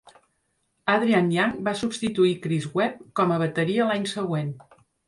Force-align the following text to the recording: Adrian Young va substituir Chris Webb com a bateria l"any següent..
Adrian 0.93 1.29
Young 1.35 1.53
va 1.69 1.75
substituir 1.83 2.35
Chris 2.47 2.69
Webb 2.81 2.99
com 3.21 3.37
a 3.39 3.43
bateria 3.47 3.89
l"any 3.89 4.15
següent.. 4.19 4.53